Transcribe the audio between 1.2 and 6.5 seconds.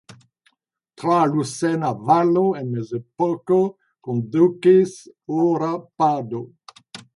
Lusena valo en mezepoko kondukis Ora pado.